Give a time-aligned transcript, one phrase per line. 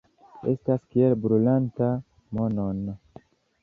[0.51, 1.93] Estas kiel brulanta
[2.39, 2.85] monon.